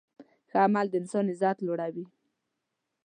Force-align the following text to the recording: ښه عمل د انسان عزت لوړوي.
ښه 0.49 0.57
عمل 0.65 0.85
د 0.89 0.93
انسان 1.01 1.25
عزت 1.31 1.57
لوړوي. 1.65 2.05